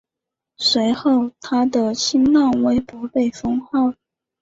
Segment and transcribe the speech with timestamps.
[0.57, 3.93] 随后他的新浪微博被封号。